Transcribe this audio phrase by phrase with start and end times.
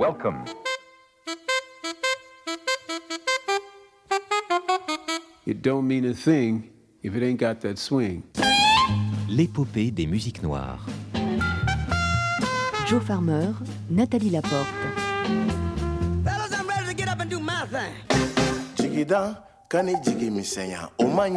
[0.00, 0.46] Welcome.
[5.44, 6.70] It don't mean a thing
[7.02, 8.22] if it ain't got that swing.
[9.28, 10.86] L'épopée des musiques noires.
[12.86, 13.52] Joe Farmer,
[13.90, 14.72] Nathalie Laporte.
[16.24, 17.92] Fellas, I'm ready to get up and do my thing.
[18.76, 21.36] jigida kani jigi misɛnya o man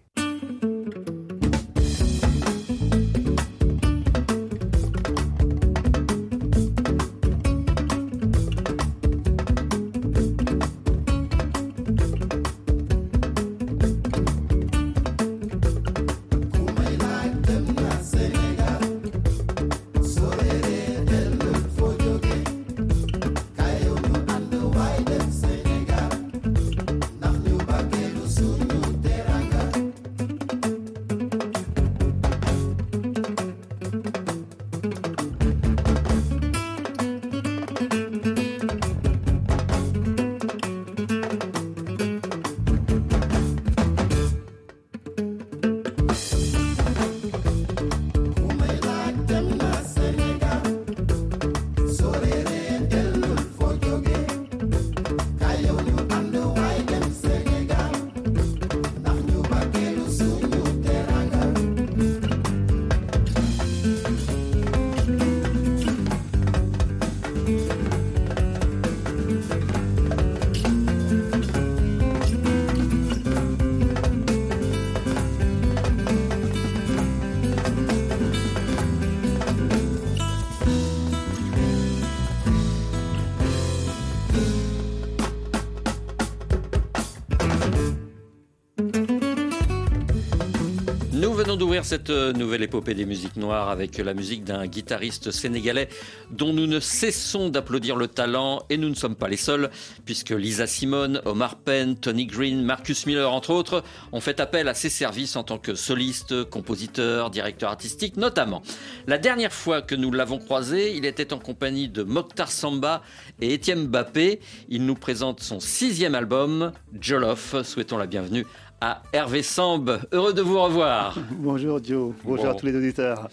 [91.61, 95.89] D'ouvrir cette euh, nouvelle épopée des musiques noires avec la musique d'un guitariste sénégalais
[96.31, 99.69] dont nous ne cessons d'applaudir le talent et nous ne sommes pas les seuls
[100.03, 104.73] puisque Lisa Simone, Omar Penn, Tony Green, Marcus Miller entre autres ont fait appel à
[104.73, 108.63] ses services en tant que soliste, compositeur, directeur artistique notamment.
[109.05, 113.03] La dernière fois que nous l'avons croisé, il était en compagnie de Mokhtar Samba
[113.39, 114.39] et Étienne Mbappé.
[114.69, 117.61] Il nous présente son sixième album, Jollof.
[117.61, 118.47] Souhaitons la bienvenue
[118.81, 119.99] à Hervé Samb.
[120.11, 121.15] Heureux de vous revoir.
[121.31, 122.51] Bonjour Joe, bonjour Bon.
[122.51, 123.29] à tous les auditeurs.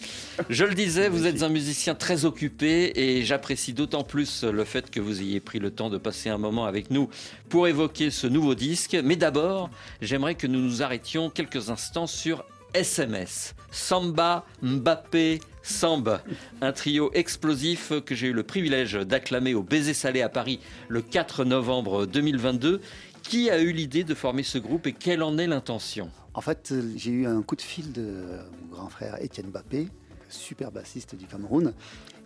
[0.51, 4.91] Je le disais, vous êtes un musicien très occupé et j'apprécie d'autant plus le fait
[4.91, 7.09] que vous ayez pris le temps de passer un moment avec nous
[7.49, 8.97] pour évoquer ce nouveau disque.
[9.03, 9.71] Mais d'abord,
[10.03, 12.45] j'aimerais que nous nous arrêtions quelques instants sur
[12.75, 13.55] SMS.
[13.71, 16.19] Samba, Mbappé, Samb,
[16.61, 21.01] un trio explosif que j'ai eu le privilège d'acclamer au Baiser Salé à Paris le
[21.03, 22.81] 4 novembre 2022.
[23.23, 26.11] Qui a eu l'idée de former ce groupe et quelle en est l'intention?
[26.35, 29.89] En fait, euh, j'ai eu un coup de fil de mon grand frère Étienne Bappé,
[30.29, 31.75] super bassiste du Cameroun,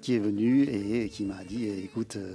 [0.01, 2.35] qui est venu et qui m'a dit écoute, euh,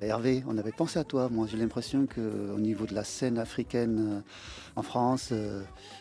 [0.00, 1.28] Hervé, on avait pensé à toi.
[1.30, 4.20] Moi, j'ai l'impression qu'au niveau de la scène africaine euh,
[4.74, 5.32] en France,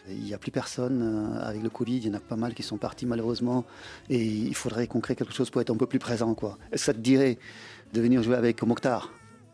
[0.09, 1.37] il n'y a plus personne.
[1.39, 3.63] Avec le Covid, il y en a pas mal qui sont partis malheureusement.
[4.09, 6.35] Et il faudrait qu'on crée quelque chose pour être un peu plus présent.
[6.73, 7.37] Ça te dirait
[7.93, 9.11] de venir jouer avec Mokhtar?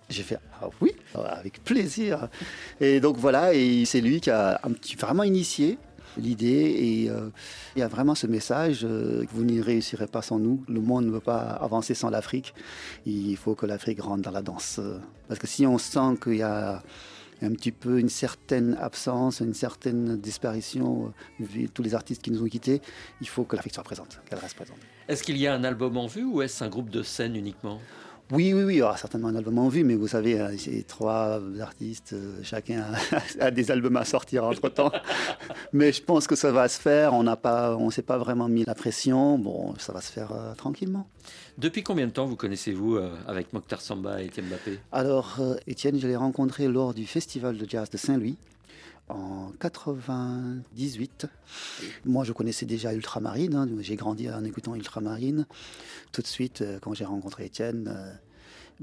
[0.09, 2.29] J'ai fait ah oui, avec plaisir.
[2.79, 4.59] Et donc voilà, et c'est lui qui a
[4.97, 5.77] vraiment initié
[6.17, 7.29] l'idée et euh,
[7.75, 10.63] il y a vraiment ce message euh, vous n'y réussirez pas sans nous.
[10.67, 12.53] Le monde ne peut pas avancer sans l'Afrique.
[13.05, 14.79] Il faut que l'Afrique rentre dans la danse.
[15.27, 16.81] Parce que si on sent qu'il y a
[17.41, 22.31] un petit peu une certaine absence, une certaine disparition, euh, vu tous les artistes qui
[22.31, 22.81] nous ont quittés,
[23.21, 24.77] il faut que l'Afrique soit présente, qu'elle reste présente.
[25.07, 27.79] Est-ce qu'il y a un album en vue ou est-ce un groupe de scène uniquement?
[28.31, 30.57] Oui, oui, oui, il y aura certainement un album en vue, mais vous savez, euh,
[30.57, 32.83] c'est trois artistes, euh, chacun
[33.39, 34.91] a, a des albums à sortir entre-temps.
[35.73, 38.47] mais je pense que ça va se faire, on n'a pas, on s'est pas vraiment
[38.49, 41.07] mis la pression, bon, ça va se faire euh, tranquillement.
[41.57, 45.55] Depuis combien de temps vous connaissez-vous euh, avec Mokhtar Samba et Étienne Mbappé Alors, euh,
[45.65, 48.37] Étienne, je l'ai rencontré lors du Festival de jazz de Saint-Louis
[49.09, 51.27] en 98.
[52.05, 55.45] Moi, je connaissais déjà Ultramarine, hein, j'ai grandi en écoutant Ultramarine.
[56.11, 58.13] Tout de suite, euh, quand j'ai rencontré Étienne, euh,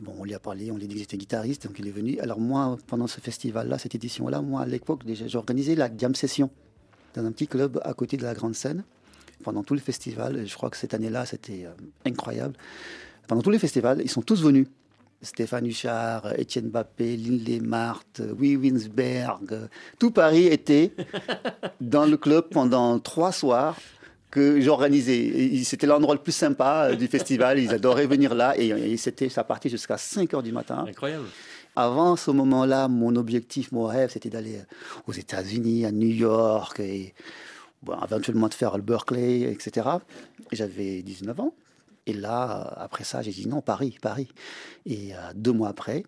[0.07, 2.19] on lui a parlé, on lui a dit que j'étais guitariste, donc il est venu.
[2.21, 6.51] Alors moi, pendant ce festival-là, cette édition-là, moi, à l'époque, déjà, j'organisais la jam session
[7.15, 8.85] dans un petit club à côté de la grande scène
[9.43, 10.47] pendant tout le festival.
[10.47, 11.73] Je crois que cette année-là, c'était euh,
[12.07, 12.55] incroyable.
[13.29, 14.67] Pendant tous les festivals, ils sont tous venus.
[15.25, 19.67] Stéphane Huchard, Étienne Bappé, Lindley Marthe, Wee Winsberg, euh,
[19.99, 20.93] tout Paris était
[21.81, 23.77] dans le club pendant trois soirs
[24.31, 25.63] que j'organisais.
[25.65, 27.59] C'était l'endroit le plus sympa euh, du festival.
[27.59, 30.85] Ils adoraient venir là et, et c'était ça partait jusqu'à 5 heures du matin.
[30.89, 31.27] Incroyable.
[31.77, 34.61] Avant ce moment-là, mon objectif, mon rêve, c'était d'aller
[35.09, 37.15] aux États-Unis, à New York, et
[37.83, 39.89] bon, éventuellement de faire le Berkeley, etc.
[40.53, 41.55] J'avais 19 ans.
[42.07, 44.29] Et là, après ça, j'ai dit non, Paris, Paris.
[44.87, 46.05] Et euh, deux mois après,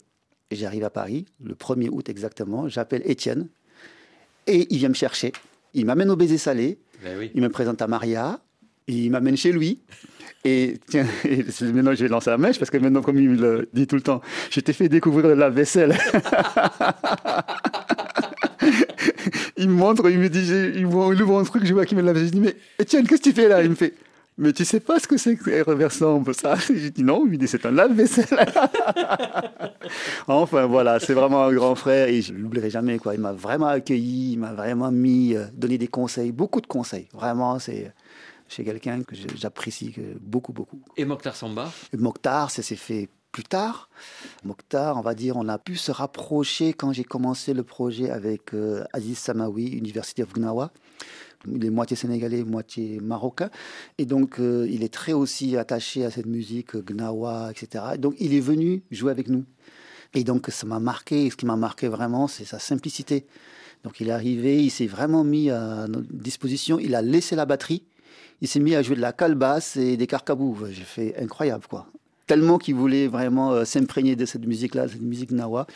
[0.50, 3.48] j'arrive à Paris, le 1er août exactement, j'appelle Étienne,
[4.46, 5.32] et il vient me chercher.
[5.74, 7.30] Il m'amène au baiser salé, Ben oui.
[7.34, 8.40] il me présente à Maria,
[8.86, 9.80] il m'amène chez lui.
[10.44, 13.36] Et tiens, et maintenant je vais lancer la mèche parce que maintenant, comme il me
[13.36, 14.20] le dit tout le temps,
[14.50, 15.96] je t'ai fait découvrir la vaisselle.
[19.56, 20.46] il me montre, il me dit,
[20.76, 22.18] il ouvre un truc, je vois qu'il me lave.
[22.18, 23.62] Je dis, mais Etienne, qu'est-ce que tu fais là?
[23.62, 23.94] Il me fait,
[24.38, 27.32] mais tu sais pas ce que c'est que les reversants, ça J'ai dit non, il
[27.32, 28.26] me dit, c'est un lave-vaisselle.
[30.26, 32.98] enfin voilà, c'est vraiment un grand frère et je ne l'oublierai jamais.
[32.98, 33.14] Quoi.
[33.14, 37.08] Il m'a vraiment accueilli, il m'a vraiment mis, euh, donné des conseils, beaucoup de conseils.
[37.14, 37.92] Vraiment, c'est
[38.48, 40.80] chez quelqu'un que j'apprécie beaucoup, beaucoup.
[40.96, 41.72] Et Mokhtar Samba?
[41.92, 43.90] Et Mokhtar, ça s'est fait plus tard.
[44.44, 48.54] Mokhtar, on va dire, on a pu se rapprocher quand j'ai commencé le projet avec
[48.54, 50.70] euh, Aziz Samawi, Université of Gnawa.
[51.46, 53.50] Il est moitié sénégalais, moitié marocain.
[53.98, 57.84] Et donc, euh, il est très aussi attaché à cette musique euh, Gnawa, etc.
[57.94, 59.44] Et donc, il est venu jouer avec nous.
[60.14, 61.26] Et donc, ça m'a marqué.
[61.26, 63.26] Et ce qui m'a marqué vraiment, c'est sa simplicité.
[63.84, 66.78] Donc, il est arrivé, il s'est vraiment mis à notre disposition.
[66.78, 67.84] Il a laissé la batterie.
[68.40, 70.66] Il s'est mis à jouer de la calebasse et des carcabous.
[70.70, 71.86] J'ai fait incroyable, quoi.
[72.26, 75.66] Tellement qu'il voulait vraiment euh, s'imprégner de cette musique-là, cette musique nawa.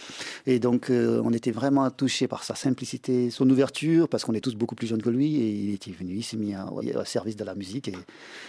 [0.47, 4.41] Et donc, euh, on était vraiment touchés par sa simplicité, son ouverture, parce qu'on est
[4.41, 5.37] tous beaucoup plus jeunes que lui.
[5.37, 7.93] Et il était venu, il s'est mis au service de la musique.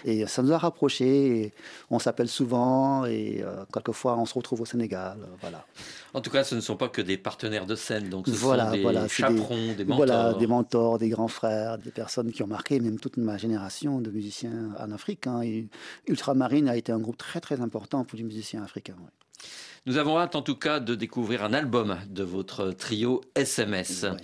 [0.06, 1.42] Et, et ça nous a rapprochés.
[1.44, 1.54] et
[1.92, 3.06] on s'appelle souvent.
[3.06, 5.18] Et euh, quelquefois, on se retrouve au Sénégal.
[5.40, 5.66] voilà.
[6.14, 8.66] En tout cas, ce ne sont pas que des partenaires de scène, donc ce Voilà,
[8.66, 9.96] sont des voilà, des- chaperons, des, mentors.
[9.98, 14.02] Voilà, des mentors, des grands frères, des personnes qui ont marqué même toute ma génération
[14.02, 15.28] de musiciens en Afrique.
[15.28, 15.42] hein.
[15.44, 15.68] Et
[16.08, 18.96] Ultramarine a été un groupe très très important pour les musiciens africains.
[19.00, 19.48] ouais.
[19.88, 24.04] Nous avons hâte en tout cas de découvrir un album de votre trio SMS.
[24.04, 24.18] Ouais.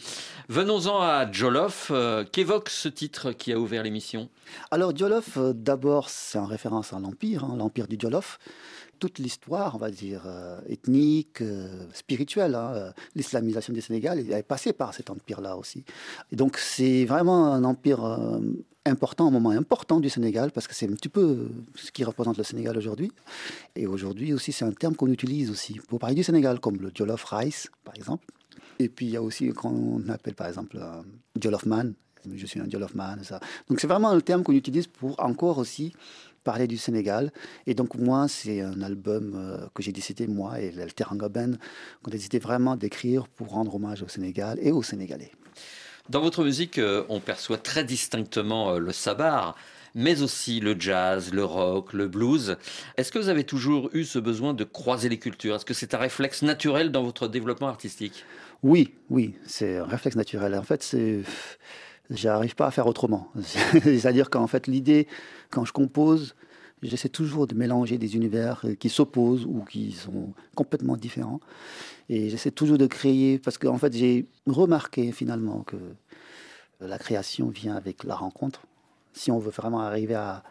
[0.49, 1.89] Venons-en à Jolof.
[1.91, 4.29] Euh, Qu'évoque ce titre qui a ouvert l'émission?
[4.69, 8.37] Alors Jolof, euh, d'abord, c'est en référence à l'Empire, hein, l'Empire du Jolof.
[8.99, 11.41] Toute l'histoire, on va dire, euh, ethnique,
[11.91, 15.85] spirituelle, hein, l'islamisation du Sénégal, elle est passée par cet empire-là aussi.
[16.31, 18.39] Et donc c'est vraiment un empire
[18.87, 22.37] important, un moment important du Sénégal, parce que c'est un petit peu ce qui représente
[22.37, 23.11] le Sénégal aujourd'hui.
[23.75, 26.91] Et aujourd'hui aussi, c'est un terme qu'on utilise aussi pour parler du Sénégal, comme le
[26.93, 28.25] Jollof Rice, par exemple.
[28.79, 31.01] Et puis il y a aussi qu'on appelle par exemple euh,
[31.39, 31.93] Jollof Man.
[32.33, 33.23] Je suis un Jollof Man.
[33.23, 33.39] Ça.
[33.69, 35.93] Donc c'est vraiment un terme qu'on utilise pour encore aussi
[36.43, 37.31] parler du Sénégal.
[37.65, 41.53] Et donc moi, c'est un album euh, que j'ai décidé, moi et le Teranga Band,
[42.01, 45.31] qu'on a décidé vraiment d'écrire pour rendre hommage au Sénégal et aux Sénégalais.
[46.09, 49.55] Dans votre musique, euh, on perçoit très distinctement euh, le sabar,
[49.93, 52.55] mais aussi le jazz, le rock, le blues.
[52.95, 55.55] Est-ce que vous avez toujours eu ce besoin de croiser les cultures?
[55.55, 58.23] Est-ce que c'est un réflexe naturel dans votre développement artistique?
[58.63, 60.55] Oui, oui, c'est un réflexe naturel.
[60.55, 61.21] En fait, c'est.
[62.09, 63.29] J'arrive pas à faire autrement.
[63.83, 65.07] C'est-à-dire qu'en fait, l'idée,
[65.49, 66.35] quand je compose,
[66.83, 71.39] j'essaie toujours de mélanger des univers euh, qui s'opposent ou qui sont complètement différents.
[72.09, 75.77] Et j'essaie toujours de créer, parce qu'en fait, j'ai remarqué finalement que
[76.79, 78.61] la création vient avec la rencontre.
[79.13, 80.43] Si on veut vraiment arriver à,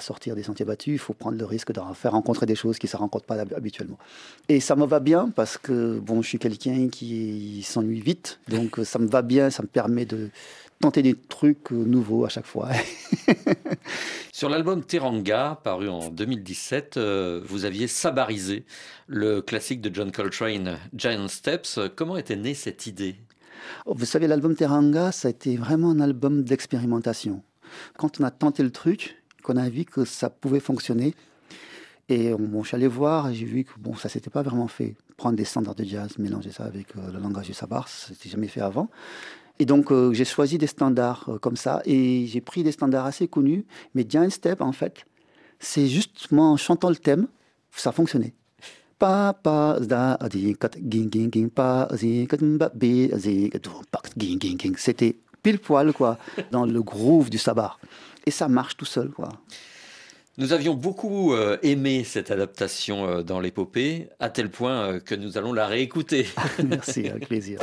[0.00, 2.86] sortir des sentiers battus, il faut prendre le risque de faire rencontrer des choses qui
[2.86, 3.98] ne se rencontrent pas hab- habituellement.
[4.48, 8.80] Et ça me va bien parce que bon, je suis quelqu'un qui s'ennuie vite, donc
[8.84, 10.30] ça me va bien, ça me permet de
[10.82, 12.68] tenter des trucs euh, nouveaux à chaque fois.
[14.32, 18.64] Sur l'album Teranga, paru en 2017, euh, vous aviez sabarisé
[19.06, 21.78] le classique de John Coltrane, Giant Steps.
[21.94, 23.14] Comment était née cette idée?
[23.86, 27.44] Oh, Vous savez, l'album Teranga, ça a été vraiment un album d'expérimentation.
[27.96, 31.14] Quand on a tenté le truc, qu'on a vu que ça pouvait fonctionner,
[32.08, 34.42] et on, bon, je suis allé voir et j'ai vu que bon, ça s'était pas
[34.42, 34.96] vraiment fait.
[35.16, 38.28] Prendre des standards de jazz, mélanger ça avec euh, le langage du sabar, ça s'était
[38.28, 38.90] jamais fait avant.
[39.58, 43.06] Et donc euh, j'ai choisi des standards euh, comme ça et j'ai pris des standards
[43.06, 43.64] assez connus.
[43.94, 45.04] Mais Giant Step, en fait,
[45.58, 47.26] c'est justement en chantant le thème,
[47.70, 48.34] ça fonctionnait.
[54.78, 56.18] C'était pile poil quoi
[56.52, 57.80] dans le groove du sabar
[58.26, 59.28] et ça marche tout seul quoi.
[60.38, 65.14] Nous avions beaucoup euh, aimé cette adaptation euh, dans l'épopée, à tel point euh, que
[65.14, 66.26] nous allons la réécouter.
[66.64, 67.58] Merci avec plaisir.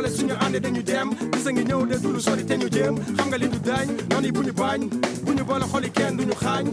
[0.00, 1.08] Doole suñu ànd dañu dem.
[1.32, 2.94] Bisa ngi ñëw de dulu sori te ñu jéem.
[3.16, 4.80] Xam nga li du dañ noonu bu ñu bañ.
[5.24, 6.64] Bu ñu ñu boole xoli kenn duñu xaañ.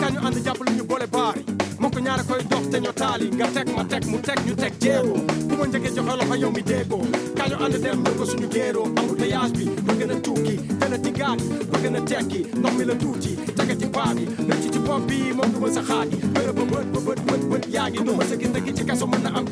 [0.00, 1.42] Kañu ànd jàppale ñu boole baari.
[1.80, 3.26] Moo ko ñaara koy dox te ñoo taali.
[3.36, 5.14] Nga teg ma teg mu teg ñu teg jéego.
[5.48, 7.02] Ku ma njëkkee joxe loxo yow mi déggoo.
[7.38, 10.54] Kañu ànd dem ñu ko suñu géeroo embouteillage bi bëgg na tukki.
[10.80, 11.40] Gën a tigaat
[11.72, 12.40] bëgg na tekki.
[12.58, 13.32] Ndox mi la tuuti
[13.80, 13.86] ci
[14.16, 14.24] bi.
[14.48, 18.12] Rëcc ci bopp bi moom du ba bët ba bët bët bët yaa ngi du
[18.28, 18.36] sa
[18.76, 19.44] ci kaso mën na am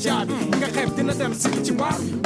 [0.58, 1.32] nga xeeb dina dem
[1.64, 2.21] ci baar bi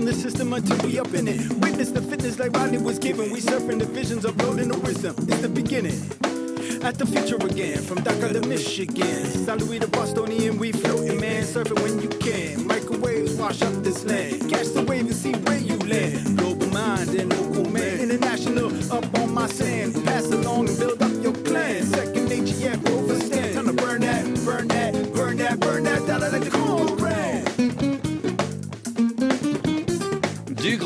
[0.00, 3.30] Witness the system until we up in it Weakness the fitness like Rodney was given.
[3.32, 5.14] We surfing the visions, uploading the wisdom.
[5.28, 6.19] It's the beginning.
[6.82, 9.26] At the future again, from Dhaka to Michigan.
[9.26, 9.60] St.
[9.60, 11.42] Louis to Bostonian, we floating, man.
[11.42, 12.66] Surfing when you can.
[12.66, 14.48] Microwaves wash up this land.
[14.50, 16.38] Catch the wave and see where you land.
[16.38, 18.00] Global mind and local man.
[18.00, 19.94] International, up on my sand.
[20.06, 20.26] Pass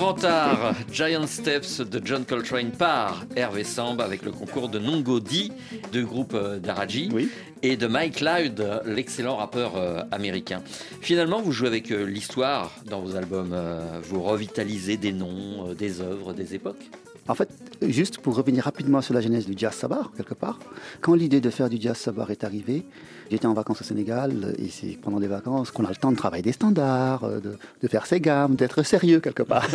[0.04, 5.50] Art, Giant Steps de John Coltrane par Hervé Samb avec le concours de Nongo Di
[5.92, 7.30] du groupe euh, Daraji Oui.
[7.62, 10.62] et de Mike Loud, l'excellent rappeur euh, américain.
[11.00, 13.56] Finalement, vous jouez avec euh, l'histoire dans vos albums,
[14.02, 16.90] vous revitalisez des noms, des œuvres, des époques?
[17.26, 17.49] En fait,
[17.88, 20.59] juste pour revenir rapidement sur la genèse du jazz sabar, quelque part,
[21.00, 22.85] quand l'idée de faire du jazz sabar est arrivée,
[23.31, 26.17] j'étais en vacances au Sénégal et c'est pendant les vacances qu'on a le temps de
[26.17, 29.67] travailler des standards, euh, de, de faire ses gammes, d'être sérieux quelque part.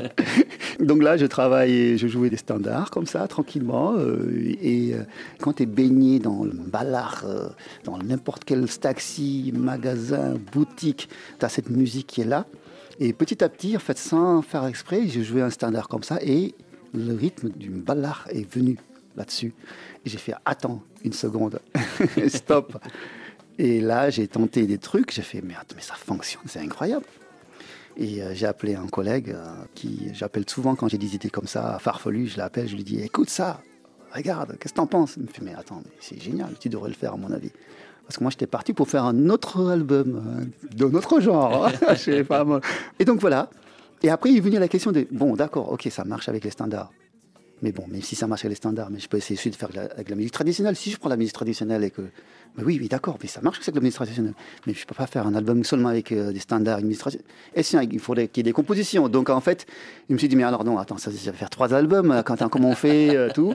[0.80, 3.94] Donc là, je travaillais, je jouais des standards comme ça, tranquillement.
[3.98, 5.02] euh, et euh,
[5.40, 7.24] quand tu es baigné dans le ballard,
[7.84, 12.46] dans n'importe quel taxi, magasin, boutique, tu as cette musique qui est là.
[13.00, 16.18] Et petit à petit, en fait, sans faire exprès, j'ai joué un standard comme ça
[16.22, 16.54] et
[16.94, 18.78] le rythme du ballard est venu
[19.16, 19.54] là-dessus.
[20.04, 21.60] J'ai fait attends une seconde,
[22.28, 22.78] stop.
[23.58, 27.04] Et là, j'ai tenté des trucs, j'ai fait mais mais ça fonctionne, c'est incroyable.
[27.96, 31.48] Et euh, j'ai appelé un collègue euh, qui j'appelle souvent quand j'ai des idées comme
[31.48, 33.60] ça, farfelues, je l'appelle, je lui dis écoute ça,
[34.14, 35.16] regarde, qu'est-ce que t'en penses?
[35.16, 37.50] Il me fait mais attends, c'est génial, tu devrais le faire à mon avis.
[38.08, 41.70] Parce que moi, j'étais parti pour faire un autre album euh, d'un autre genre.
[42.28, 42.60] Pas.
[42.98, 43.50] Et donc voilà.
[44.02, 46.50] Et après, il est venu la question de bon, d'accord, ok, ça marche avec les
[46.50, 46.90] standards.
[47.62, 49.56] Mais bon, même si ça marche avec les standards, mais je peux essayer aussi de
[49.56, 50.76] faire avec la musique traditionnelle.
[50.76, 52.02] Si je prends la musique traditionnelle et que.
[52.56, 54.34] Mais oui, oui, d'accord, mais ça marche avec la musique traditionnelle.
[54.66, 57.00] Mais je ne peux pas faire un album seulement avec euh, des standards, une musique
[57.00, 57.32] traditionnelle.
[57.54, 59.08] Et sinon, il faudrait qu'il y ait des compositions.
[59.08, 59.66] Donc en fait,
[60.08, 62.22] je me suis dit, mais alors non, attends, ça, ça va faire trois albums, euh,
[62.22, 63.54] Quentin, comment on fait, euh, tout?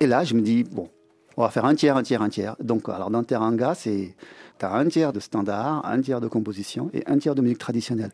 [0.00, 0.88] Et là, je me dis, bon,
[1.36, 2.56] on va faire un tiers, un tiers, un tiers.
[2.60, 4.14] Donc, alors dans Teranga, c'est.
[4.58, 7.58] Tu as un tiers de standard, un tiers de composition et un tiers de musique
[7.58, 8.12] traditionnelle.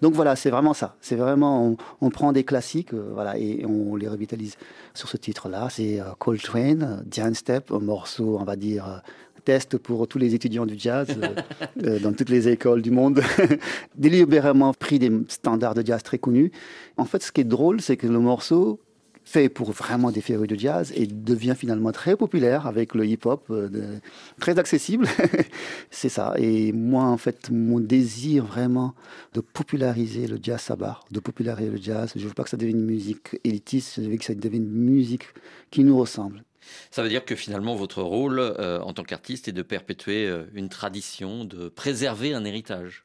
[0.00, 0.96] Donc voilà, c'est vraiment ça.
[1.00, 4.56] C'est vraiment, on, on prend des classiques euh, voilà, et on les revitalise.
[4.94, 8.98] Sur ce titre-là, c'est euh, Coltrane, euh, Giant Step, un morceau, on va dire, euh,
[9.44, 11.34] test pour tous les étudiants du jazz euh,
[11.84, 13.22] euh, dans toutes les écoles du monde.
[13.94, 16.52] Délibérément pris des standards de jazz très connus.
[16.96, 18.80] En fait, ce qui est drôle, c'est que le morceau
[19.24, 23.46] fait pour vraiment des férus de jazz et devient finalement très populaire avec le hip-hop,
[23.50, 23.98] euh,
[24.40, 25.06] très accessible.
[25.90, 26.34] c'est ça.
[26.38, 28.94] Et moi, en fait, mon désir vraiment
[29.34, 32.80] de populariser le jazz sabar, de populariser le jazz, je veux pas que ça devienne
[32.80, 35.24] une musique élitiste, je veux que ça devienne une musique
[35.70, 36.42] qui nous ressemble.
[36.90, 40.44] Ça veut dire que finalement, votre rôle euh, en tant qu'artiste est de perpétuer euh,
[40.54, 43.04] une tradition, de préserver un héritage.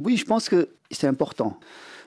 [0.00, 1.58] Oui, je pense que c'est important.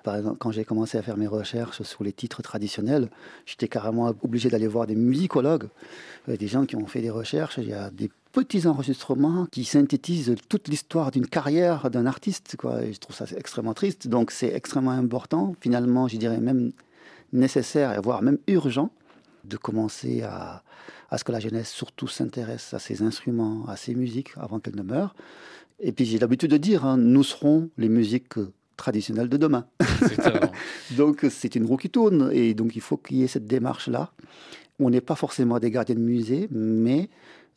[0.04, 3.10] Par exemple, quand j'ai commencé à faire mes recherches sur les titres traditionnels,
[3.46, 5.68] j'étais carrément obligé d'aller voir des musicologues,
[6.30, 7.58] euh, des gens qui ont fait des recherches.
[7.58, 12.56] Il y a des petits enregistrements qui synthétisent toute l'histoire d'une carrière d'un artiste.
[12.58, 12.90] Quoi.
[12.92, 14.08] Je trouve ça extrêmement triste.
[14.08, 16.72] Donc c'est extrêmement important, finalement, je dirais même
[17.34, 18.92] nécessaire, voire même urgent,
[19.44, 20.64] de commencer à,
[21.10, 24.76] à ce que la jeunesse surtout s'intéresse à ces instruments, à ces musiques, avant qu'elles
[24.76, 25.16] ne meurent.
[25.80, 29.68] Et puis j'ai l'habitude de dire, hein, nous serons les musiques euh, traditionnelles de demain.
[30.98, 34.12] Donc c'est une roue qui tourne, et donc il faut qu'il y ait cette démarche-là.
[34.80, 37.10] On n'est pas forcément des gardiens de musée, mais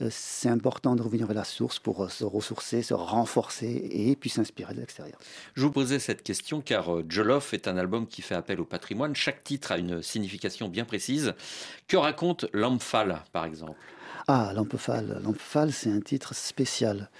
[0.02, 4.16] euh, c'est important de revenir vers la source pour euh, se ressourcer, se renforcer et
[4.16, 5.18] puis s'inspirer de l'extérieur.
[5.54, 9.14] Je vous posais cette question car Jollof est un album qui fait appel au patrimoine.
[9.14, 11.34] Chaque titre a une signification bien précise.
[11.88, 13.78] Que raconte L'Amphal, par exemple?
[14.28, 14.52] Ah.
[14.54, 17.10] Lampefal, c'est un titre spécial.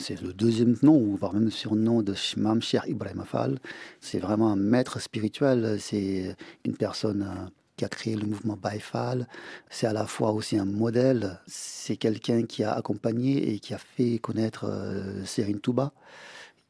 [0.00, 3.58] C'est le deuxième nom, voire même surnom de Shimam Cher Ibrahim Afal.
[4.00, 5.76] C'est vraiment un maître spirituel.
[5.78, 9.28] C'est une personne euh, qui a créé le mouvement Baïfal.
[9.68, 11.38] C'est à la fois aussi un modèle.
[11.46, 15.92] C'est quelqu'un qui a accompagné et qui a fait connaître euh, Serine Touba.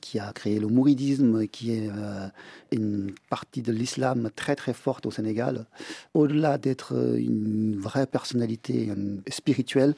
[0.00, 2.26] qui a créé le mouridisme, qui est euh,
[2.72, 5.66] une partie de l'islam très très forte au Sénégal.
[6.14, 8.92] Au-delà d'être euh, une vraie personnalité
[9.28, 9.94] spirituelle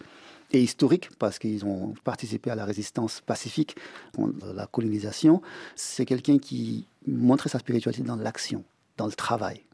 [0.53, 3.77] et historique, parce qu'ils ont participé à la résistance pacifique
[4.15, 5.43] contre la colonisation,
[5.77, 8.65] c'est quelqu'un qui montrait sa spiritualité dans l'action,
[8.97, 9.65] dans le travail.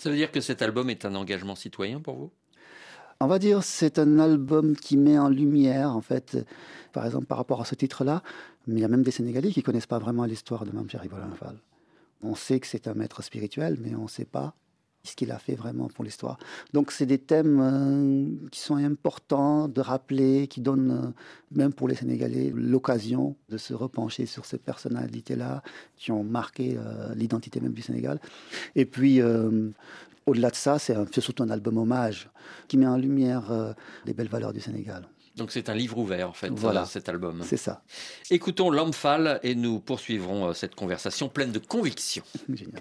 [0.00, 2.30] Ça veut dire que cet album est un engagement citoyen pour vous?
[3.20, 6.38] On va dire c'est un album qui met en lumière, en fait,
[6.92, 8.22] par exemple par rapport à ce titre-là,
[8.66, 11.28] mais il y a même des Sénégalais qui connaissent pas vraiment l'histoire de Mme Chéribola
[11.38, 11.56] Fall.
[12.22, 14.54] On sait que c'est un maître spirituel, mais on ne sait pas
[15.04, 16.38] ce qu'il a fait vraiment pour l'histoire.
[16.72, 21.10] Donc c'est des thèmes euh, qui sont importants de rappeler, qui donnent, euh,
[21.54, 25.62] même pour les Sénégalais, l'occasion de se repencher sur ces personnalités-là
[25.96, 28.18] qui ont marqué euh, l'identité même du Sénégal.
[28.74, 29.20] Et puis,
[30.26, 32.30] au-delà de ça, c'est surtout un album hommage
[32.66, 33.74] qui met en lumière
[34.06, 35.06] les belles valeurs du Sénégal.
[35.36, 36.86] Donc c'est un livre ouvert en fait, Voilà.
[36.86, 37.42] cet album.
[37.44, 37.82] C'est ça.
[38.30, 42.22] Écoutons L'Amphal et nous poursuivrons cette conversation pleine de conviction.
[42.48, 42.80] Génial.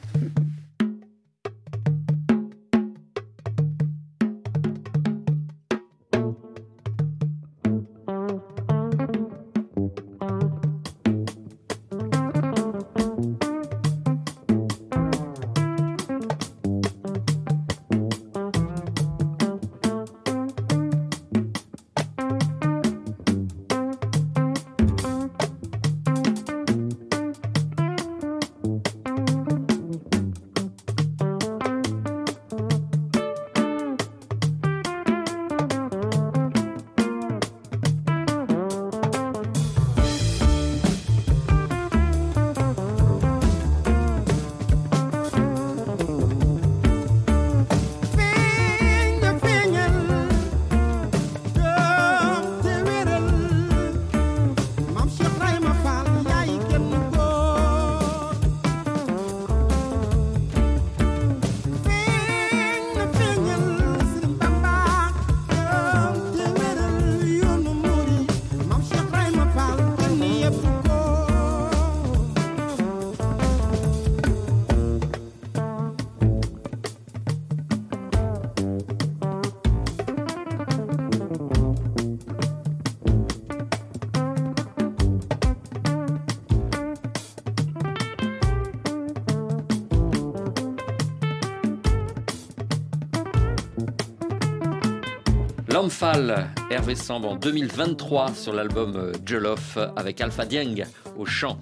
[96.69, 100.85] Hervé Samb en 2023 sur l'album euh, Jollof avec Alpha Dieng
[101.17, 101.59] au chant.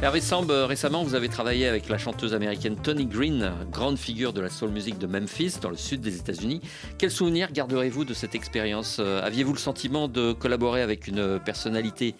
[0.00, 4.32] Hervé Samb, euh, récemment vous avez travaillé avec la chanteuse américaine Tony Green, grande figure
[4.32, 6.62] de la soul music de Memphis dans le sud des États-Unis.
[6.96, 12.14] Quel souvenir garderez-vous de cette expérience Euh, Aviez-vous le sentiment de collaborer avec une personnalité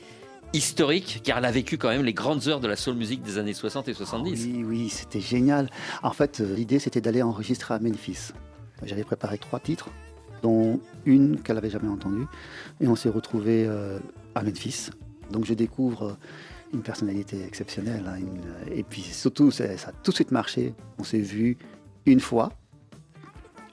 [0.53, 3.39] historique, car elle a vécu quand même les grandes heures de la soul music des
[3.39, 5.71] années 60 et 70 Oui, oui, c'était génial.
[6.03, 8.33] En fait, euh, l'idée, c'était d'aller enregistrer à Memphis.
[8.85, 9.89] J'avais préparé trois titres,
[10.43, 12.27] dont une qu'elle n'avait jamais entendue.
[12.81, 13.99] Et on s'est retrouvés euh,
[14.35, 14.91] à Memphis.
[15.31, 16.13] Donc je découvre euh,
[16.73, 18.05] une personnalité exceptionnelle.
[18.07, 18.19] hein,
[18.71, 20.75] et puis surtout, ça, a tout de suite marché.
[20.99, 21.57] On s'est vu
[22.07, 22.53] une fois.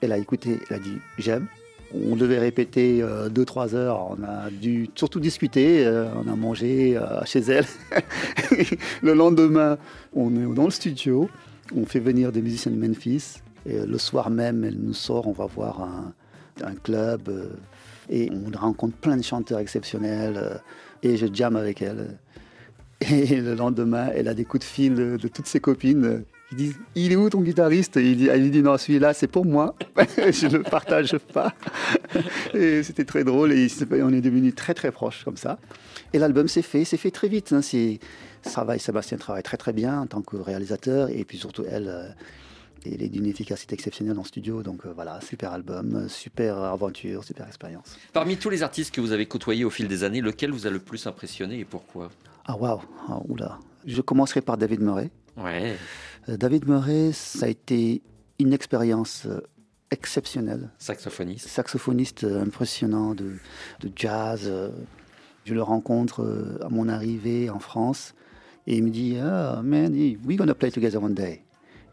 [0.00, 1.46] Elle a écouté, elle a dit j'aime.
[1.94, 4.10] On devait répéter euh, deux, trois heures.
[4.10, 5.86] On a dû surtout discuter.
[5.86, 7.64] euh, on a mangé euh, chez elle.
[9.02, 9.78] le lendemain,
[10.14, 11.30] on est dans le studio.
[11.74, 13.36] On fait venir des musiciens de Memphis.
[13.66, 15.28] Et euh, le soir même, elle nous sort.
[15.28, 16.12] On va voir un,
[16.62, 17.28] un club.
[17.28, 17.48] euh,
[18.08, 20.36] et on rencontre plein de chanteurs exceptionnels.
[20.36, 20.56] euh,
[21.02, 22.18] et je jam avec elle.
[23.10, 26.24] Et le lendemain, elle a des coups de fil de, toutes ses copines.
[26.52, 27.98] Ils disent Il est où ton guitariste?
[27.98, 29.74] Et il dit, Elle lui dit Non, celui-là, c'est pour moi.
[30.16, 31.52] je ne le partage pas.
[32.54, 33.52] Et c'était très drôle.
[33.52, 33.68] Et
[34.02, 35.58] on est devenus très, très proches comme ça.
[36.14, 36.84] Et l'album s'est fait.
[36.86, 37.52] C'est fait très vite.
[37.52, 37.60] hein.
[38.42, 41.10] Travaille, Sébastien travaille très, très bien en tant que réalisateur.
[41.10, 42.14] Et puis surtout, elle.
[42.94, 44.62] Elle est d'une efficacité exceptionnelle en studio.
[44.62, 47.96] Donc euh, voilà, super album, super aventure, super expérience.
[48.12, 50.70] Parmi tous les artistes que vous avez côtoyés au fil des années, lequel vous a
[50.70, 52.10] le plus impressionné et pourquoi?
[52.46, 53.58] Ah waouh, Ah, oula.
[53.84, 55.10] Je commencerai par David Murray.
[55.36, 55.76] Ouais.
[56.28, 58.02] Euh, David Murray, ça a été
[58.38, 59.40] une expérience euh,
[59.90, 60.70] exceptionnelle.
[60.78, 61.48] Saxophoniste.
[61.48, 63.32] Saxophoniste impressionnant de,
[63.80, 64.50] de jazz.
[65.44, 68.14] Je le rencontre à mon arrivée en France
[68.66, 69.92] et il me dit Ah, man,
[70.26, 71.42] we're gonna play together one day.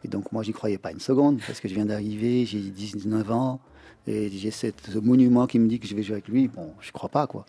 [0.04, 3.32] Et donc, moi, j'y croyais pas une seconde parce que je viens d'arriver, j'ai 19
[3.32, 3.60] ans
[4.08, 4.68] et j'ai ce
[5.00, 6.48] monument qui me dit que je vais jouer avec lui.
[6.48, 7.46] Bon, je crois pas, quoi.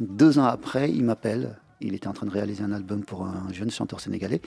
[0.00, 1.56] Deux ans après, il m'appelle.
[1.80, 4.40] Il était en train de réaliser un album pour un jeune chanteur sénégalais.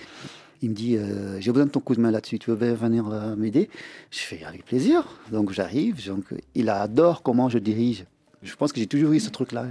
[0.62, 2.40] Il me dit euh, J'ai besoin de ton coup de main là-dessus.
[2.40, 3.70] Tu veux venir euh, m'aider?
[4.12, 5.08] Je fais avec plaisir.
[5.32, 6.06] Donc j'arrive.
[6.06, 8.06] Donc, il adore comment je dirige.
[8.44, 9.68] Je pense que j'ai toujours eu ce truc-là.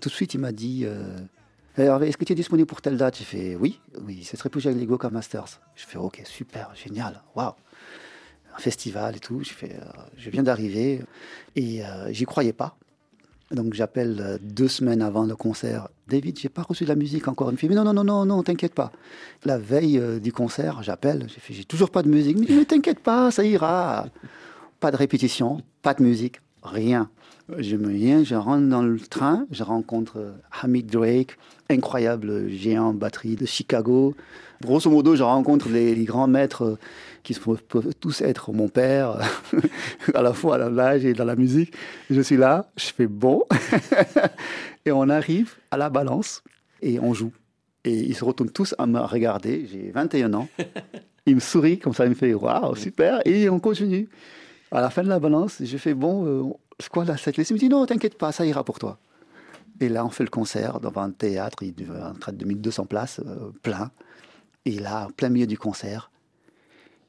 [0.00, 1.18] Tout de suite, il m'a dit euh,
[1.76, 3.18] est-ce que tu es disponible pour telle date?
[3.18, 5.60] J'ai fait oui, oui, ce serait plus avec les Goka Masters.
[5.74, 7.52] Je fais ok, super, génial, waouh.
[8.56, 9.42] Un festival et tout.
[9.42, 11.02] Je fais, euh, je viens d'arriver
[11.54, 12.76] et euh, j'y croyais pas.
[13.50, 15.88] Donc j'appelle euh, deux semaines avant le concert.
[16.06, 17.50] David, j'ai pas reçu de la musique encore.
[17.50, 18.92] Il me fait, mais non, non, non, non, non, t'inquiète pas.
[19.44, 21.26] La veille euh, du concert, j'appelle.
[21.48, 22.36] J'ai toujours pas de musique.
[22.36, 24.06] Dit, mais t'inquiète pas, ça ira.
[24.78, 27.08] Pas de répétition, pas de musique, rien.
[27.58, 31.36] Je me viens, je rentre dans le train, je rencontre Hamid Drake,
[31.68, 34.14] incroyable géant en batterie de Chicago.
[34.62, 36.78] Grosso modo, je rencontre les, les grands maîtres
[37.24, 39.18] qui se- peuvent tous être mon père,
[40.14, 41.72] à la fois dans l'âge et dans la musique.
[42.08, 43.42] Je suis là, je fais bon,
[44.84, 46.42] et on arrive à la balance
[46.82, 47.32] et on joue.
[47.84, 49.66] Et ils se retournent tous à me regarder.
[49.70, 50.48] J'ai 21 ans.
[51.26, 53.20] Ils me sourient comme ça, ils me font waouh, super.
[53.26, 54.08] Et on continue.
[54.70, 57.54] À la fin de la balance, je fais bon, euh, c'est quoi la setlist Il
[57.54, 58.98] me dit non, t'inquiète pas, ça ira pour toi.
[59.80, 63.20] Et là, on fait le concert devant un théâtre, il devait être de 1200 places,
[63.20, 63.90] euh, plein.
[64.64, 66.10] Et là, en plein milieu du concert,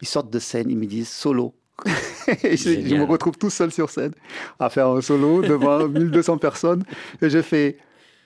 [0.02, 1.54] ils sortent de scène, ils me disent solo.
[2.43, 4.13] Et je, je me retrouve tout seul sur scène
[4.60, 6.84] à faire un solo devant 1200 personnes.
[7.21, 7.78] Et je fais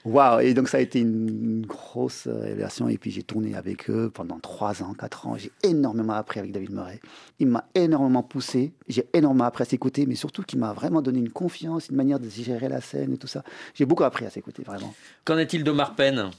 [0.05, 0.39] waouh!
[0.39, 2.87] Et donc, ça a été une grosse euh, révélation.
[2.87, 5.37] Et puis, j'ai tourné avec eux pendant 3 ans, 4 ans.
[5.37, 6.99] J'ai énormément appris avec David Murray.
[7.39, 8.73] Il m'a énormément poussé.
[8.87, 12.19] J'ai énormément appris à s'écouter, mais surtout qu'il m'a vraiment donné une confiance, une manière
[12.19, 13.43] de gérer la scène et tout ça.
[13.73, 14.93] J'ai beaucoup appris à s'écouter, vraiment.
[15.25, 16.29] Qu'en est-il d'Omar Penn?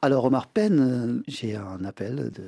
[0.00, 2.44] Alors, Omar Penn, euh, j'ai un appel de,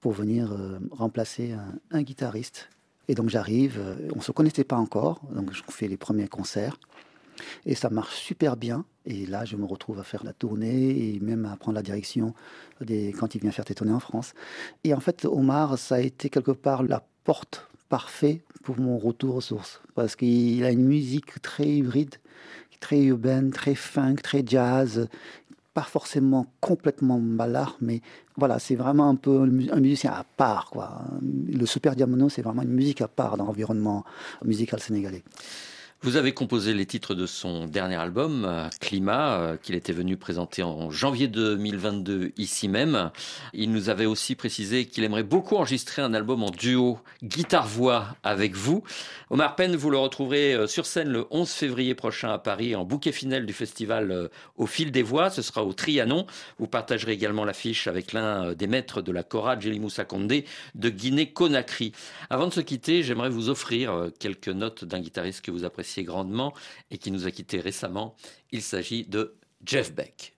[0.00, 2.68] pour venir euh, remplacer un, un guitariste.
[3.10, 3.80] Et donc, j'arrive,
[4.14, 6.76] on ne se connaissait pas encore, donc je fais les premiers concerts.
[7.66, 8.84] Et ça marche super bien.
[9.06, 12.34] Et là, je me retrouve à faire la tournée et même à prendre la direction
[12.80, 14.34] des, quand il vient faire tes tournées en France.
[14.84, 19.36] Et en fait, Omar, ça a été quelque part la porte parfaite pour mon retour
[19.36, 19.80] aux sources.
[19.94, 22.16] Parce qu'il a une musique très hybride,
[22.80, 25.08] très urbaine, très funk, très jazz.
[25.74, 28.00] Pas forcément complètement ballard, mais
[28.36, 30.72] voilà, c'est vraiment un peu un mu- un musicien à part.
[31.22, 34.04] Le Super Diamono, c'est vraiment une musique à part dans l'environnement
[34.44, 35.22] musical sénégalais.
[36.02, 40.16] Vous avez composé les titres de son dernier album, euh, Climat, euh, qu'il était venu
[40.16, 43.10] présenter en janvier 2022 ici même.
[43.52, 48.54] Il nous avait aussi précisé qu'il aimerait beaucoup enregistrer un album en duo guitare-voix avec
[48.54, 48.84] vous.
[49.30, 52.84] Omar Penn, vous le retrouverez euh, sur scène le 11 février prochain à Paris en
[52.84, 55.30] bouquet final du festival Au fil des voix.
[55.30, 56.26] Ce sera au Trianon.
[56.60, 60.44] Vous partagerez également l'affiche avec l'un des maîtres de la Cora, Jelly Moussa Condé
[60.76, 61.90] de Guinée-Conakry.
[62.30, 66.52] Avant de se quitter, j'aimerais vous offrir quelques notes d'un guitariste que vous appréciez grandement
[66.90, 68.14] et qui nous a quittés récemment.
[68.50, 70.36] Il s'agit de Jeff Beck.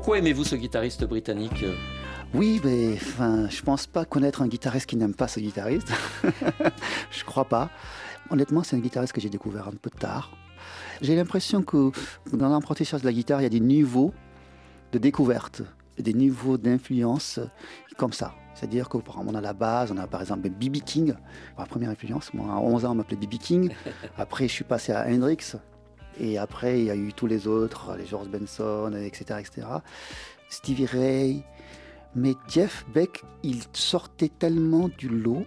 [0.00, 1.62] Pourquoi aimez-vous ce guitariste britannique?
[2.32, 5.92] Oui, mais enfin, je pense pas connaître un guitariste qui n'aime pas ce guitariste.
[7.10, 7.68] je crois pas.
[8.30, 10.30] Honnêtement, c'est un guitariste que j'ai découvert un peu tard.
[11.02, 11.90] J'ai l'impression que
[12.32, 14.14] dans l'apprentissage de la guitare, il y a des niveaux
[14.90, 15.60] de découverte,
[15.98, 17.38] des niveaux d'influence
[17.98, 18.32] comme ça.
[18.54, 20.78] C'est-à-dire que par exemple, on a la base, on a par exemple B.B.
[20.78, 21.12] King,
[21.58, 22.32] ma première influence.
[22.32, 23.34] Moi, à 11 ans, on m'appelait B.B.
[23.34, 23.74] King.
[24.16, 25.56] Après, je suis passé à Hendrix.
[26.20, 29.40] Et après, il y a eu tous les autres, les George Benson, etc.
[29.40, 29.66] etc.
[30.48, 31.42] Stevie Ray.
[32.14, 35.46] Mais Jeff Beck, il sortait tellement du lot.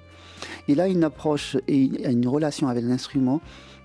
[0.67, 3.41] Il a une approche et une relation avec l'instrument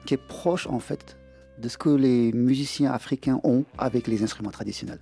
[0.06, 1.16] qui est proche, en fait,
[1.58, 5.00] de ce que les musiciens africains ont avec les instruments traditionnels.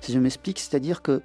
[0.00, 1.20] Si je m'explique, c'est-à-dire que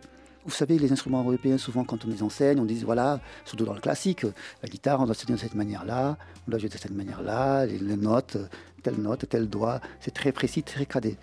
[0.46, 3.74] vous savez, les instruments européens, souvent, quand on les enseigne, on dit, voilà, surtout dans
[3.74, 4.26] le classique,
[4.62, 7.80] la guitare, on doit se de cette manière-là, on doit jouer de cette manière-là, les,
[7.80, 8.38] les notes,
[8.84, 11.18] telle note, tel doigt, c'est très précis, très cadré.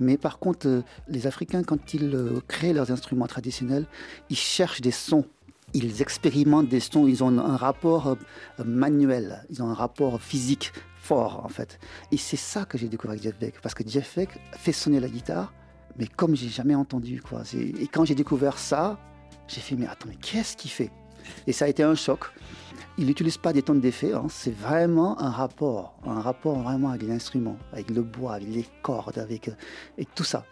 [0.00, 3.86] Mais par contre, euh, les Africains, quand ils euh, créent leurs instruments traditionnels,
[4.30, 5.24] ils cherchent des sons.
[5.72, 8.16] Ils expérimentent des sons, ils ont un rapport euh,
[8.64, 11.78] manuel, ils ont un rapport physique fort, en fait.
[12.12, 15.00] Et c'est ça que j'ai découvert avec Jeff Beck, parce que Jeff Beck fait sonner
[15.00, 15.52] la guitare,
[15.98, 17.20] mais comme j'ai jamais entendu.
[17.20, 17.42] Quoi.
[17.54, 18.98] Et quand j'ai découvert ça,
[19.48, 20.90] j'ai fait, mais attends, mais qu'est-ce qu'il fait?
[21.46, 22.20] Et ça a été un choc.
[22.98, 24.26] Il n'utilise pas des tonnes d'effets, hein.
[24.30, 29.18] c'est vraiment un rapport, un rapport vraiment avec l'instrument, avec le bois, avec les cordes,
[29.18, 30.46] avec, euh, tout ça,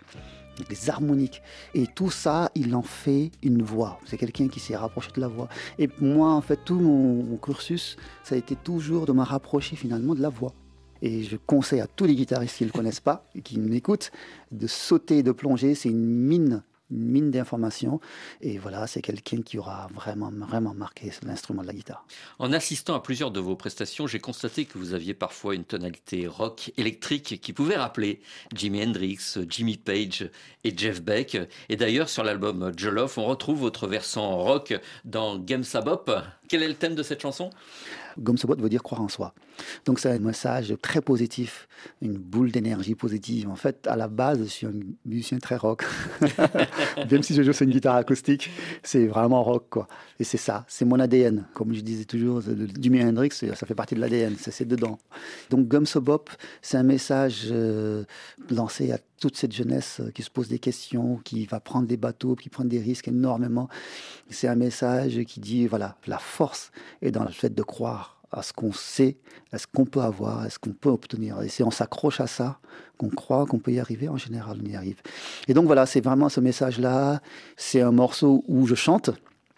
[0.57, 1.41] avec les harmoniques.
[1.75, 3.99] Et tout ça, il en fait une voix.
[4.05, 5.49] C'est quelqu'un qui s'est rapproché de la voix.
[5.79, 9.75] Et moi, en fait, tout mon, mon cursus, ça a été toujours de me rapprocher
[9.75, 10.53] finalement de la voix.
[11.05, 14.11] Et je conseille à tous les guitaristes qui ne le connaissent pas et qui m'écoutent
[14.53, 15.75] de sauter, de plonger.
[15.75, 18.01] C'est une mine mine d'informations.
[18.41, 22.07] Et voilà, c'est quelqu'un qui aura vraiment, vraiment marqué l'instrument de la guitare.
[22.39, 26.27] En assistant à plusieurs de vos prestations, j'ai constaté que vous aviez parfois une tonalité
[26.27, 28.21] rock électrique qui pouvait rappeler
[28.55, 30.31] Jimi Hendrix, Jimmy Page
[30.63, 31.37] et Jeff Beck.
[31.69, 36.05] Et d'ailleurs, sur l'album Jollof, on retrouve votre versant rock dans Game Sabop.
[36.49, 37.51] Quel est le thème de cette chanson?
[38.19, 39.35] Gomme Sobot veut dire croire en soi.
[39.85, 41.69] Donc c'est un message très positif,
[42.01, 43.49] une boule d'énergie positive.
[43.49, 44.73] En fait, à la base, je suis un
[45.05, 45.85] musicien très rock.
[47.11, 48.51] Même si je joue sur une guitare acoustique,
[48.83, 49.89] c'est vraiment rock, quoi.
[50.21, 51.47] Et c'est ça, c'est mon ADN.
[51.55, 52.43] Comme je disais toujours,
[52.79, 54.99] Jimi Hendrix, ça fait partie de l'ADN, c'est dedans.
[55.51, 56.31] Donc Gomme Sobop,
[56.63, 58.05] c'est un message euh,
[58.51, 62.35] lancé à toute cette jeunesse qui se pose des questions, qui va prendre des bateaux,
[62.35, 63.71] qui prend des risques énormément.
[64.29, 68.43] C'est un message qui dit, voilà, la force est dans le fait de croire à
[68.43, 69.17] ce qu'on sait,
[69.51, 71.41] à ce qu'on peut avoir, à ce qu'on peut obtenir.
[71.41, 72.59] Et si on s'accroche à ça,
[72.99, 75.01] qu'on croit qu'on peut y arriver, en général, on y arrive.
[75.49, 77.23] Et donc voilà, c'est vraiment ce message-là.
[77.57, 79.09] C'est un morceau où je chante.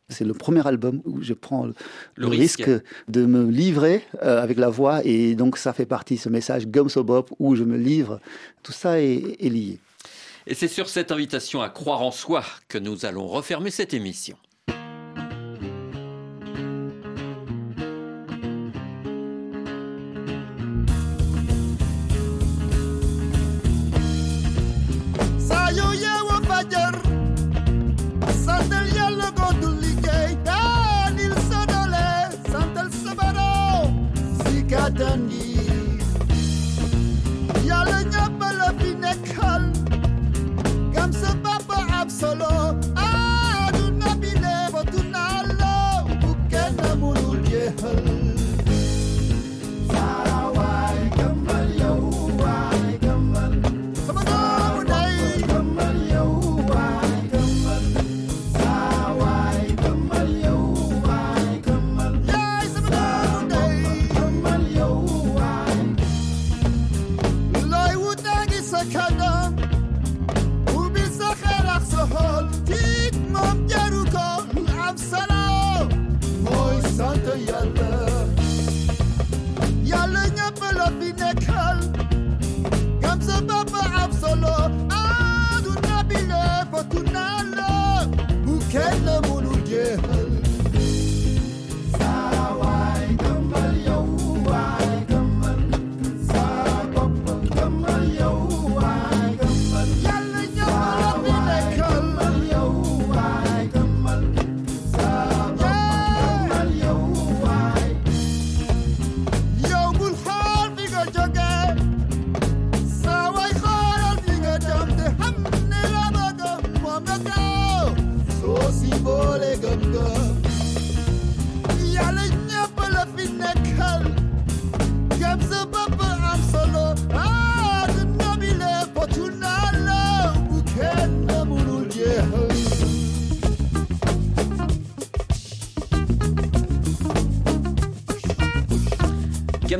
[0.09, 1.75] C'est le premier album où je prends le,
[2.15, 2.65] Le risque.
[2.65, 2.83] risque.
[3.09, 5.05] de me livrer euh, avec la voix.
[5.05, 8.21] Et donc ça fait partie, ce message Gum Sobop, où je me livre.
[8.63, 9.79] Tout ça est, est lié.
[10.47, 14.37] Et c'est sur cette invitation à croire en soi que nous allons refermer cette émission.
[34.97, 35.36] Si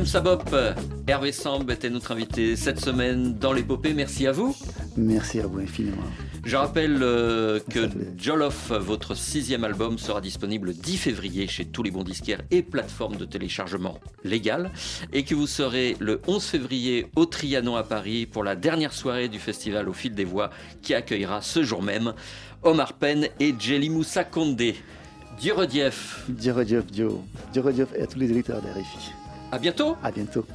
[0.07, 0.55] Sabop,
[1.05, 3.93] Hervé Samb était notre invité cette semaine dans l'épopée.
[3.93, 4.55] Merci à vous.
[4.95, 5.97] Merci à vous infiniment.
[6.45, 11.83] Je rappelle euh, que Jollof, votre sixième album, sera disponible le 10 février chez tous
[11.83, 14.71] les bons disquaires et plateformes de téléchargement légales
[15.11, 19.27] et que vous serez le 11 février au Trianon à Paris pour la dernière soirée
[19.27, 22.13] du festival au fil des voix qui accueillera ce jour même
[22.63, 24.77] Omar Penn et Jelly Moussa Condé.
[25.37, 25.53] Dieu.
[26.29, 27.87] Dieu Dieu Dieu.
[27.93, 29.11] Et à tous les éditeurs d'RFI.
[29.51, 29.95] À bientôt.
[30.03, 30.45] À bientôt.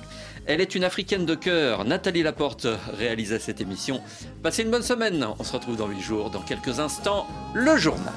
[0.47, 1.85] Elle est une africaine de cœur.
[1.85, 2.67] Nathalie Laporte
[2.99, 4.01] réalisait cette émission.
[4.43, 5.27] Passez une bonne semaine.
[5.39, 6.31] On se retrouve dans 8 jours.
[6.31, 8.13] Dans quelques instants, le journal.